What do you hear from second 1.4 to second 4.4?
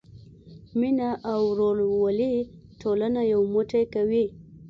ورورولي ټولنه یو موټی کوي.